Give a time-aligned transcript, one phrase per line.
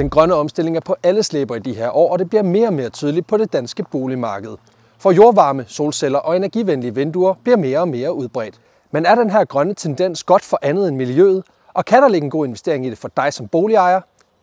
[0.00, 2.66] Den grønne omstilling er på alle slæber i de her år, og det bliver mere
[2.66, 4.56] og mere tydeligt på det danske boligmarked.
[4.98, 8.54] For jordvarme, solceller og energivenlige vinduer bliver mere og mere udbredt.
[8.90, 11.42] Men er den her grønne tendens godt for andet end miljøet,
[11.74, 14.00] og kan der ligge en god investering i det for dig som boligejer?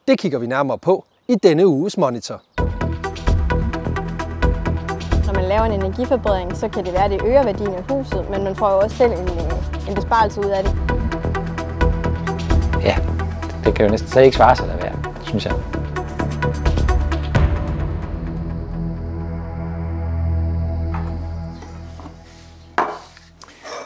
[0.08, 2.42] Det kigger vi nærmere på i denne uges Monitor.
[5.26, 8.30] Når man laver en energiforbedring, så kan det være, at det øger værdien af huset,
[8.30, 9.30] men man får jo også selv en,
[9.90, 10.74] en besparelse ud af det.
[12.84, 12.98] Ja,
[13.66, 14.77] det kan jo næsten slet ikke svare sig
[15.28, 15.54] synes jeg.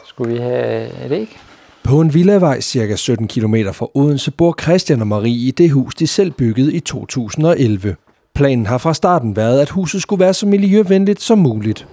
[0.05, 1.37] Skulle vi have et æg?
[1.83, 5.95] På en villavej cirka 17 km fra Odense bor Christian og Marie i det hus,
[5.95, 7.95] de selv byggede i 2011.
[8.35, 11.87] Planen har fra starten været, at huset skulle være så miljøvenligt som muligt.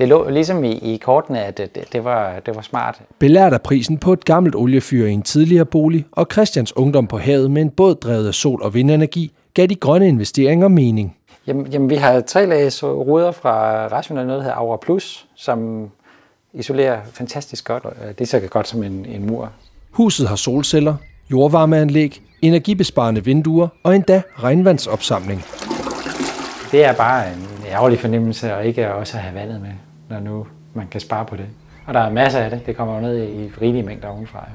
[0.00, 3.00] Det lå ligesom i, i kortene, at det, det, var, det var smart.
[3.18, 7.18] Belært af prisen på et gammelt oliefyr i en tidligere bolig, og Christians ungdom på
[7.18, 11.16] havet med en båd drevet af sol- og vindenergi, gav de grønne investeringer mening.
[11.46, 15.90] Jamen, jamen vi har tre lag ruder fra Rational, noget der hedder Aura Plus, som
[16.52, 17.84] isolerer fantastisk godt.
[18.18, 19.50] Det er så godt som en, en mur.
[19.90, 20.94] Huset har solceller,
[21.30, 25.44] jordvarmeanlæg, energibesparende vinduer og endda regnvandsopsamling.
[26.72, 29.70] Det er bare en ærgerlig fornemmelse at ikke også have vandet med,
[30.10, 31.46] når nu man kan spare på det.
[31.86, 32.66] Og der er masser af det.
[32.66, 34.48] Det kommer jo ned i rigelige mængder ovenfra.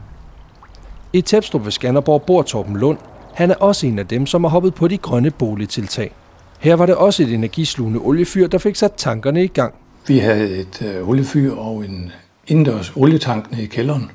[1.14, 2.98] I Tæpstrup ved Skanderborg bor Torben Lund.
[3.34, 6.12] Han er også en af dem, som har hoppet på de grønne boligtiltag.
[6.60, 9.74] Her var det også et energislugende oliefyr, der fik sat tankerne i gang.
[10.08, 12.12] Vi havde et øh, oliefyr og en
[12.48, 14.12] indendørs olietank nede i kælderen,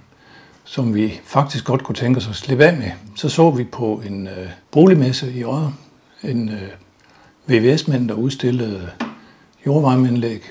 [0.64, 2.90] som vi faktisk godt kunne tænke os at slippe af med.
[3.16, 5.72] Så så vi på en øh, boligmesse i Odder,
[6.22, 6.68] en øh,
[7.46, 8.90] VVS-mand, der udstillede
[9.66, 10.42] jordvarmeanlæg,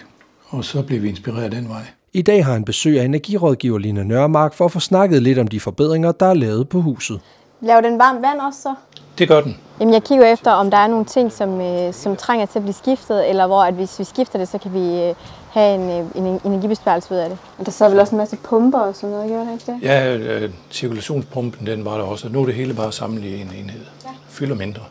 [0.50, 1.81] og så blev vi inspireret den vej.
[2.14, 5.47] I dag har han besøg af energirådgiver Line Nørmark for at få snakket lidt om
[5.47, 7.19] de forbedringer, der er lavet på huset.
[7.61, 8.73] Laver den varmt vand også så?
[9.17, 9.58] Det gør den.
[9.80, 12.64] Jamen, jeg kigger efter, om der er nogle ting, som, øh, som trænger til at
[12.64, 15.16] blive skiftet, eller hvor at hvis vi skifter det, så kan vi øh,
[15.51, 17.38] have en, øh, en energibesparelse ud af det.
[17.57, 19.79] Men der så vel også en masse pumper og sådan noget, gjorde det ikke det?
[19.81, 23.41] Ja, øh, cirkulationspumpen den var der også, og nu er det hele bare samlet i
[23.41, 23.81] en enhed.
[24.06, 24.09] Ja.
[24.29, 24.81] Fylder mindre.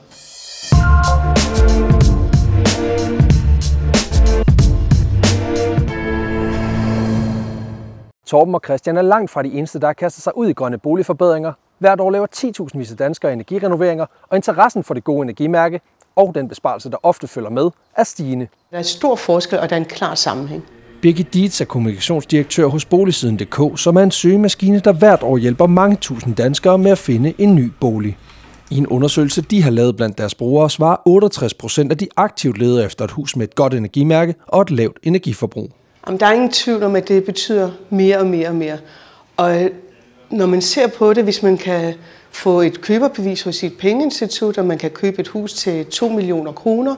[8.28, 10.78] Torben og Christian er langt fra de eneste, der har kastet sig ud i grønne
[10.78, 11.53] boligforbedringer.
[11.78, 15.81] Hvert år laver 10.000 vis af danskere energirenoveringer, og interessen for det gode energimærke
[16.16, 18.49] og den besparelse, der ofte følger med, er stigende.
[18.71, 20.65] Der er stor forskel, og der er en klar sammenhæng.
[21.03, 25.97] Birgit Dietz er kommunikationsdirektør hos Boligsiden.dk, som er en søgemaskine, der hvert år hjælper mange
[25.97, 28.19] tusind danskere med at finde en ny bolig.
[28.71, 32.59] I en undersøgelse, de har lavet blandt deres brugere, svarer 68 procent, at de aktivt
[32.59, 35.71] leder efter et hus med et godt energimærke og et lavt energiforbrug.
[36.09, 38.79] Om der er ingen tvivl om, at det betyder mere og mere og mere.
[39.37, 39.71] Og øh,
[40.31, 41.95] når man ser på det, hvis man kan
[42.31, 46.53] få et køberbevis hos sit pengeinstitut, og man kan købe et hus til 2 millioner
[46.53, 46.95] kroner,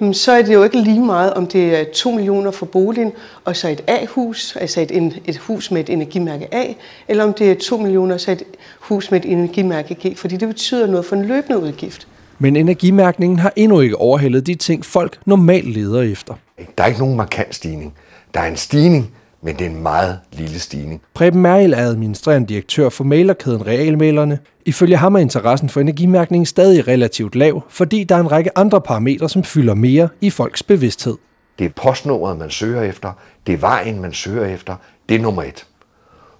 [0.00, 3.12] jamen så er det jo ikke lige meget, om det er 2 millioner for boligen,
[3.44, 6.72] og så et A-hus, altså et, et hus med et energimærke A,
[7.08, 8.42] eller om det er 2 millioner, så et
[8.80, 12.08] hus med et energimærke G, fordi det betyder noget for en løbende udgift.
[12.42, 16.34] Men energimærkningen har endnu ikke overhældet de ting, folk normalt leder efter.
[16.78, 17.94] Der er ikke nogen markant stigning.
[18.34, 19.10] Der er en stigning,
[19.42, 21.00] men det er en meget lille stigning.
[21.14, 24.38] Preben Meril er administrerende direktør for mailerkæden Realmailerne.
[24.66, 28.80] Ifølge ham er interessen for energimærkning stadig relativt lav, fordi der er en række andre
[28.80, 31.16] parametre, som fylder mere i folks bevidsthed.
[31.58, 33.12] Det er postnummeret, man søger efter.
[33.46, 34.76] Det er vejen, man søger efter.
[35.08, 35.66] Det er nummer et.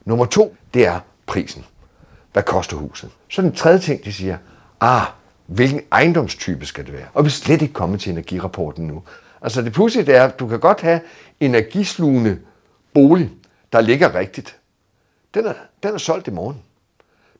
[0.05, 1.65] Nummer to, det er prisen.
[2.33, 3.11] Hvad koster huset?
[3.29, 4.37] Så den tredje ting, de siger,
[4.81, 5.07] ah,
[5.47, 7.06] hvilken ejendomstype skal det være?
[7.14, 9.03] Og vi er slet ikke kommet til energirapporten nu.
[9.42, 11.00] Altså det pudsige er, at du kan godt have
[11.41, 12.38] energislugende
[12.94, 13.30] bolig,
[13.72, 14.56] der ligger rigtigt.
[15.34, 16.62] Den er, den er solgt i morgen.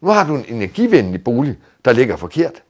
[0.01, 2.63] Nu har du en energivenlig bolig, der ligger forkert.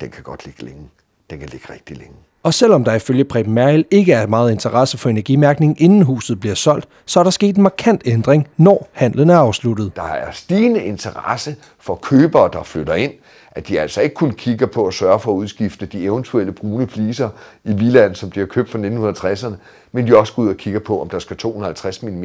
[0.00, 0.90] Den kan godt ligge længe.
[1.30, 2.16] Den kan ligge rigtig længe.
[2.44, 6.54] Og selvom der ifølge Preben Merkel ikke er meget interesse for energimærkning, inden huset bliver
[6.54, 9.96] solgt, så er der sket en markant ændring, når handlen er afsluttet.
[9.96, 13.12] Der er stigende interesse for købere, der flytter ind,
[13.52, 16.88] at de altså ikke kun kigger på at sørge for at udskifte de eventuelle brune
[16.88, 17.28] fliser
[17.64, 19.54] i villaen, som de har købt fra 1960'erne,
[19.92, 22.24] men de også går ud og kigger på, om der skal 250 mm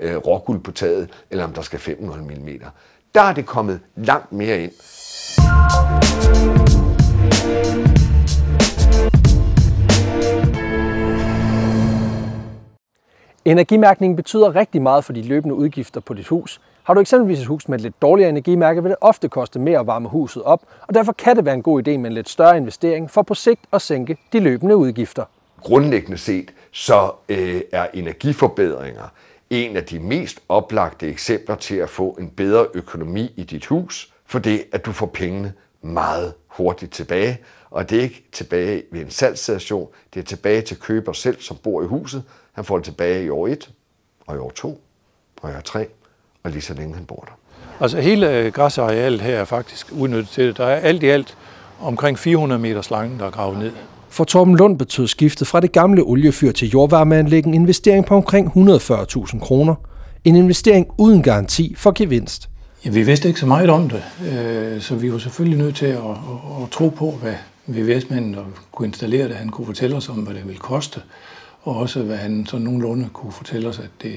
[0.00, 2.48] øh, råguld på taget, eller om der skal 500 mm.
[3.14, 4.72] Der er det kommet langt mere ind.
[13.44, 16.60] Energimærkningen betyder rigtig meget for de løbende udgifter på dit hus.
[16.82, 19.80] Har du eksempelvis et hus med et lidt dårligere energimærke, vil det ofte koste mere
[19.80, 22.28] at varme huset op, og derfor kan det være en god idé med en lidt
[22.28, 25.24] større investering for på sigt at sænke de løbende udgifter.
[25.60, 29.12] Grundlæggende set, så øh, er energiforbedringer
[29.50, 34.12] en af de mest oplagte eksempler til at få en bedre økonomi i dit hus,
[34.26, 35.52] for det at du får pengene
[35.82, 37.38] meget hurtigt tilbage,
[37.70, 41.56] og det er ikke tilbage ved en salgsstation, det er tilbage til køber selv, som
[41.56, 42.22] bor i huset.
[42.60, 43.70] Han får det tilbage i år 1,
[44.26, 44.80] og i år 2,
[45.42, 45.86] og i år 3,
[46.42, 47.32] og lige så længe han bor der.
[47.80, 50.56] Altså hele græsarealet her er faktisk udnyttet til det.
[50.56, 51.36] Der er alt i alt
[51.80, 53.72] omkring 400 meter slange, der er gravet ned.
[54.08, 58.48] For Torben Lund betød skiftet fra det gamle oliefyr til jordvarmeanlæg en investering på omkring
[58.48, 59.74] 140.000 kroner.
[60.24, 62.48] En investering uden garanti for gevinst.
[62.84, 64.02] Ja, vi vidste ikke så meget om det,
[64.32, 67.34] øh, så vi var selvfølgelig nødt til at, at, at tro på, hvad
[67.66, 68.36] VVS-manden
[68.72, 69.36] kunne installere det.
[69.36, 71.00] Han kunne fortælle os om, hvad det ville koste,
[71.62, 74.12] og også hvad han så nogenlunde kunne fortælle os, at det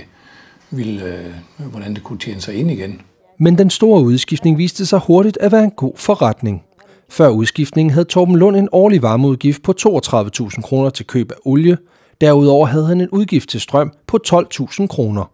[0.71, 3.01] ville, øh, hvordan det kunne tjene sig ind igen.
[3.37, 6.63] Men den store udskiftning viste sig hurtigt at være en god forretning.
[7.09, 11.77] Før udskiftningen havde Torben Lund en årlig varmeudgift på 32.000 kroner til køb af olie.
[12.21, 15.31] Derudover havde han en udgift til strøm på 12.000 kroner.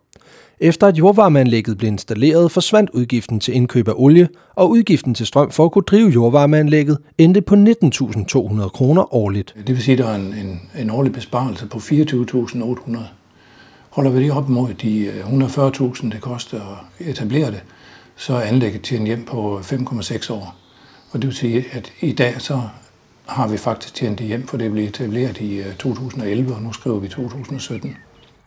[0.61, 5.51] Efter at jordvarmeanlægget blev installeret, forsvandt udgiften til indkøb af olie, og udgiften til strøm
[5.51, 9.55] for at kunne drive jordvarmeanlægget endte på 19.200 kroner årligt.
[9.67, 12.97] Det vil sige, at der er en, en, en årlig besparelse på 24.800.
[13.89, 16.57] Holder vi det op mod de øh, 140.000, det koster
[16.99, 17.63] at etablere det,
[18.15, 20.55] så er anlægget tjent hjem på 5,6 år.
[21.11, 22.61] Og det vil sige, at i dag så
[23.25, 26.73] har vi faktisk tjent det hjem, for det blev etableret i øh, 2011, og nu
[26.73, 27.95] skriver vi 2017.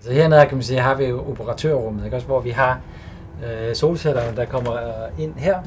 [0.04, 2.16] Så hernede kan man sige, har vi jo operatørrummet, ikke?
[2.16, 2.80] Også, hvor vi har
[3.44, 4.72] øh, solcellerne, der kommer
[5.18, 5.58] ind her.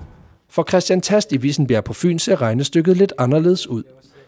[0.50, 3.84] For Christian Tast i Vissenbjerg på Fyn ser regnestykket lidt anderledes ud.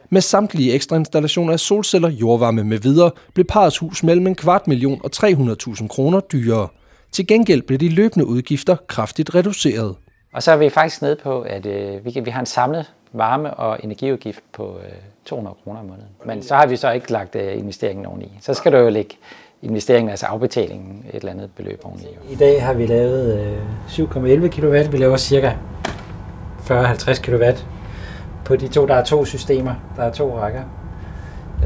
[0.09, 4.68] Med samtlige ekstra installationer af solceller, jordvarme med videre, blev parets hus mellem en kvart
[4.68, 6.68] million og 300.000 kroner dyrere.
[7.12, 9.95] Til gengæld blev de løbende udgifter kraftigt reduceret.
[10.33, 12.94] Og så er vi faktisk nede på, at øh, vi, kan, vi har en samlet
[13.13, 14.92] varme- og energiudgift på øh,
[15.25, 16.10] 200 kroner om måneden.
[16.25, 18.38] Men så har vi så ikke lagt øh, investeringen oveni.
[18.42, 19.15] Så skal du jo lægge
[19.62, 22.04] investeringen, altså afbetalingen, et eller andet beløb oveni.
[22.30, 23.57] I dag har vi lavet øh,
[23.88, 24.92] 7,11 kW.
[24.92, 25.51] Vi laver cirka
[26.69, 27.44] 40-50 kW
[28.45, 28.88] på de to.
[28.88, 29.74] Der er to systemer.
[29.95, 30.62] Der er to rækker,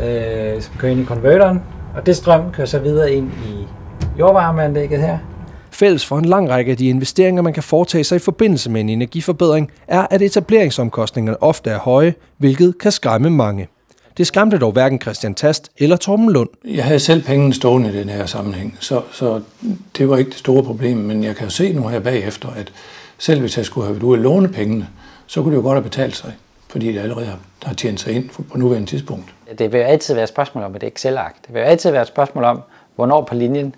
[0.03, 1.63] øh, som kører ind i konverteren.
[1.95, 3.67] Og det strøm kører så videre ind i
[4.19, 5.17] jordvarmeanlægget her.
[5.71, 8.81] Fælles for en lang række af de investeringer, man kan foretage sig i forbindelse med
[8.81, 13.67] en energiforbedring, er, at etableringsomkostningerne ofte er høje, hvilket kan skræmme mange.
[14.21, 16.49] Det skræmte dog hverken Christian Tast eller Torben Lund.
[16.65, 19.41] Jeg havde selv pengene stående i den her sammenhæng, så, så
[19.97, 22.71] det var ikke det store problem, men jeg kan jo se nu her bagefter, at
[23.17, 24.87] selv hvis jeg skulle have været ude at låne pengene,
[25.27, 26.33] så kunne det jo godt have betalt sig,
[26.67, 27.31] fordi det allerede
[27.63, 29.33] har tjent sig ind på nuværende tidspunkt.
[29.57, 31.35] Det vil jo altid være et spørgsmål om et Excel-ark.
[31.45, 32.61] Det vil jo altid være et spørgsmål om,
[32.95, 33.75] hvornår på linjen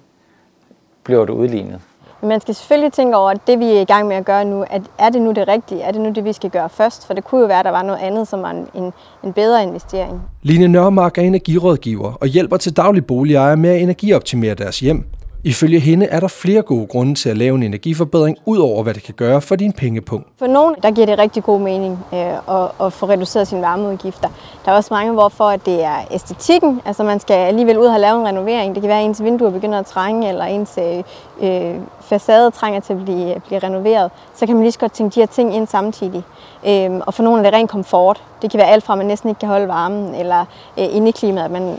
[1.04, 1.80] bliver det udlignet.
[2.24, 4.46] Men man skal selvfølgelig tænke over, at det vi er i gang med at gøre
[4.46, 5.82] nu, at er det nu det rigtige?
[5.82, 7.08] Er det nu det, vi skal gøre først?
[7.08, 8.94] For det kunne jo være, at der var noget andet, som var en, en,
[9.24, 10.22] en bedre investering.
[10.42, 15.06] Line Nørmark er energirådgiver og hjælper til daglig boligejere med at energioptimere deres hjem.
[15.46, 18.94] Ifølge hende er der flere gode grunde til at lave en energiforbedring, ud over hvad
[18.94, 20.28] det kan gøre for din pengepunkt.
[20.40, 24.30] For nogen, der giver det rigtig god mening øh, at, at få reduceret sine varmeudgifter.
[24.66, 26.82] Der er også mange, hvorfor at det er æstetikken.
[26.86, 28.76] Altså man skal alligevel ud og have lavet en renovering.
[28.76, 31.04] Det kan være, at ens vinduer begynder at trænge, eller ens øh,
[31.42, 34.12] øh facade trænger til at blive, blive renoveret.
[34.36, 36.24] Så kan man lige så godt tænke de her ting ind samtidig.
[36.68, 38.24] Øh, og for nogle er det ren komfort.
[38.42, 40.46] Det kan være alt fra, at man næsten ikke kan holde varmen, eller
[40.80, 41.78] øh, indeklimaet, at man,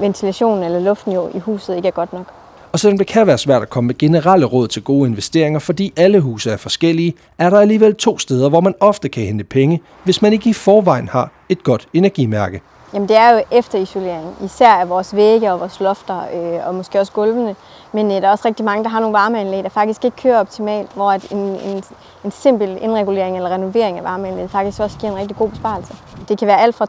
[0.00, 2.43] ventilationen eller luften jo i huset ikke er godt nok.
[2.74, 5.92] Og selvom det kan være svært at komme med generelle råd til gode investeringer, fordi
[5.96, 9.82] alle huse er forskellige, er der alligevel to steder, hvor man ofte kan hente penge,
[10.04, 12.60] hvis man ikke i forvejen har et godt energimærke.
[12.94, 17.00] Jamen det er jo efterisolering, især af vores vægge og vores lofter, øh, og måske
[17.00, 17.56] også gulvene.
[17.94, 20.40] Men øh, der er også rigtig mange, der har nogle varmeanlæg, der faktisk ikke kører
[20.40, 21.84] optimalt, hvor at en, en,
[22.24, 25.94] en simpel indregulering eller renovering af varmeanlæg faktisk også giver en rigtig god besparelse.
[26.28, 26.86] Det kan være alt fra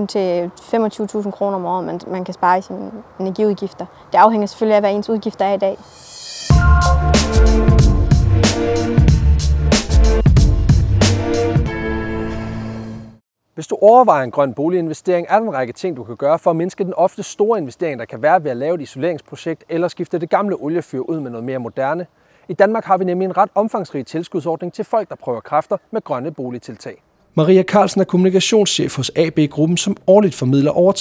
[0.00, 0.50] 2.000 til
[1.24, 3.86] 25.000 kroner om året, man, man kan spare i sine energiudgifter.
[4.12, 5.78] Det afhænger selvfølgelig af, hvad ens udgifter er i dag.
[13.58, 16.50] Hvis du overvejer en grøn boliginvestering, er der en række ting, du kan gøre for
[16.50, 19.88] at mindske den ofte store investering, der kan være ved at lave et isoleringsprojekt eller
[19.88, 22.06] skifte det gamle oliefyr ud med noget mere moderne.
[22.48, 26.04] I Danmark har vi nemlig en ret omfangsrig tilskudsordning til folk, der prøver kræfter med
[26.04, 27.02] grønne boligtiltag.
[27.38, 30.92] Maria Carlsen er kommunikationschef hos AB-gruppen, som årligt formidler over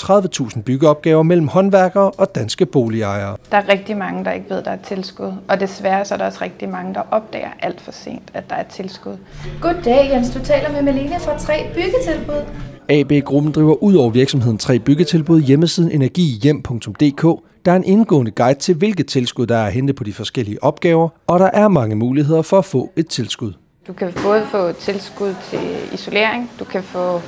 [0.55, 3.37] 30.000 byggeopgaver mellem håndværkere og danske boligejere.
[3.51, 6.17] Der er rigtig mange, der ikke ved, at der er tilskud, og desværre så er
[6.17, 9.17] der også rigtig mange, der opdager alt for sent, at der er tilskud.
[9.61, 12.41] Goddag Jens, du taler med Malene fra 3 Byggetilbud.
[12.89, 17.21] AB-gruppen driver ud over virksomheden 3 Byggetilbud hjemmesiden energihjem.dk,
[17.65, 20.63] der er en indgående guide til, hvilke tilskud der er at hente på de forskellige
[20.63, 23.53] opgaver, og der er mange muligheder for at få et tilskud.
[23.87, 27.21] Du kan både få tilskud til isolering, du kan få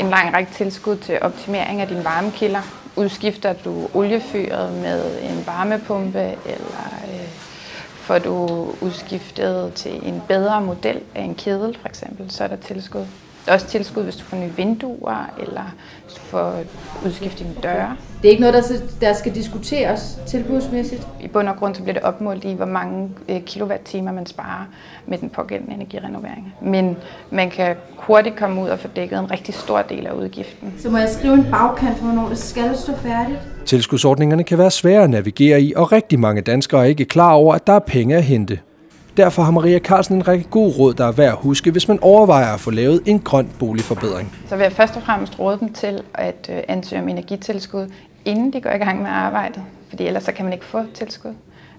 [0.00, 2.60] en lang række tilskud til optimering af dine varmekilder.
[2.96, 7.28] Udskifter du oliefyret med en varmepumpe, eller øh,
[7.94, 8.48] får du
[8.80, 13.06] udskiftet til en bedre model af en kedel for eksempel, så er der tilskud.
[13.46, 15.74] Der er også tilskud, hvis du får nye vinduer, eller
[16.04, 16.54] hvis du får
[17.06, 17.96] udskiftet dine døre.
[18.22, 21.06] Det er ikke noget, der, der skal diskuteres tilbudsmæssigt.
[21.20, 24.64] I bund og grund så bliver det opmålt i, hvor mange øh, kilowatt-timer man sparer
[25.06, 26.54] med den pågældende energirenovering.
[26.62, 26.96] Men
[27.30, 30.74] man kan hurtigt komme ud og få dækket en rigtig stor del af udgiften.
[30.78, 33.38] Så må jeg skrive en bagkant for, hvornår det skal stå færdigt?
[33.66, 37.54] Tilskudsordningerne kan være svære at navigere i, og rigtig mange danskere er ikke klar over,
[37.54, 38.58] at der er penge at hente.
[39.16, 41.98] Derfor har Maria Carlsen en række gode råd, der er værd at huske, hvis man
[42.02, 44.36] overvejer at få lavet en grøn boligforbedring.
[44.48, 47.92] Så vil jeg først og fremmest råde dem til at øh, ansøge om energitilskud,
[48.24, 51.34] inden de går i gang med arbejdet, fordi ellers så kan man ikke få tilskud.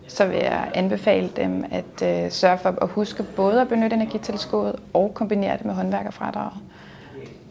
[0.08, 4.76] Så vil jeg anbefale dem at øh, sørge for at huske både at benytte energitilskuddet
[4.94, 6.54] og kombinere det med håndværkerfradraget.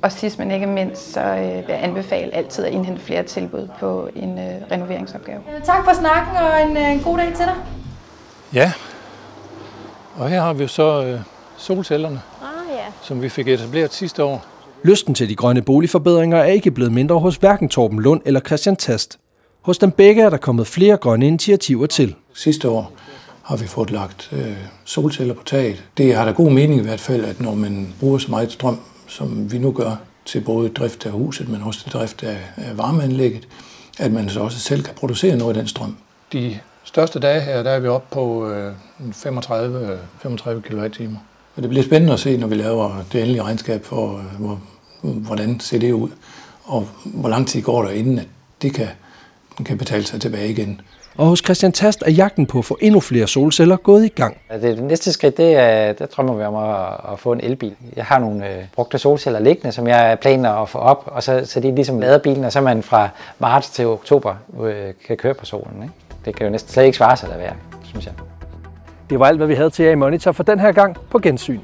[0.03, 3.69] Og sidst men ikke mindst, så øh, vil jeg anbefale altid at indhente flere tilbud
[3.81, 4.39] på en
[4.71, 5.41] renoveringsopgave.
[5.65, 7.55] Tak for snakken og en, en god dag til dig.
[8.55, 8.73] Ja,
[10.17, 11.21] og her har vi jo så øh,
[11.57, 12.85] solcellerne, Ah, ja.
[13.03, 14.45] som vi fik etableret sidste år.
[14.85, 18.77] Lysten til de grønne boligforbedringer er ikke blevet mindre hos hverken Torben Lund eller Christian
[18.77, 19.19] Tast.
[19.63, 22.15] Hos dem begge er der kommet flere grønne initiativer til.
[22.35, 22.93] Sidste år
[23.43, 25.85] har vi fået lagt øh, solceller på taget.
[25.97, 28.81] Det har da god mening i hvert fald, at når man bruger så meget strøm,
[29.07, 32.79] som vi nu gør, til både drift af huset, men også til drift af, af
[32.79, 33.49] varmeanlægget,
[33.99, 35.97] at man så også selv kan producere noget af den strøm.
[36.33, 38.73] De største dage her, der er vi oppe på øh,
[39.13, 41.09] 35, 35 kWh.
[41.57, 44.61] Og det bliver spændende at se, når vi laver det endelige regnskab for, øh, hvor,
[45.03, 46.09] hvordan ser det ud,
[46.65, 48.27] og hvor lang tid går der, inden at
[48.63, 48.89] det kan,
[49.65, 50.81] kan betale sig tilbage igen.
[51.17, 54.37] Og hos Christian Tast er jagten på at få endnu flere solceller gået i gang.
[54.63, 57.75] Det næste skridt, det er, der drømmer vi om at, at få en elbil.
[57.97, 61.43] Jeg har nogle øh, brugte solceller liggende, som jeg planer at få op, og så,
[61.45, 65.35] så de ligesom lader bilen, og så man fra marts til oktober øh, kan køre
[65.35, 65.83] på solen.
[65.83, 65.95] Ikke?
[66.25, 67.55] Det kan jo næsten slet ikke svare sig at være,
[67.85, 68.15] synes jeg.
[69.11, 71.19] Det var alt, hvad vi havde til jer i Monitor for den her gang på
[71.19, 71.61] gensyn.